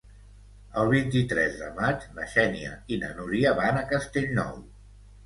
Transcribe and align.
El 0.83 0.87
vint-i-tres 0.93 1.59
de 1.59 1.67
maig 1.79 2.07
na 2.15 2.25
Xènia 2.31 2.71
i 2.97 2.99
na 3.05 3.11
Núria 3.21 3.53
van 3.61 3.79
a 3.81 3.85
Castellnou. 3.93 4.57